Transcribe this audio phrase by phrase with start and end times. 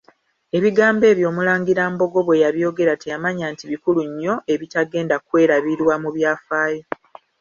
[0.57, 6.83] Ebigambo ebyo Omulangira Mbogo bwe yabyogera teyamanya nti bikulu nnyo ebitagenda kwerabirwa mu byafaayo.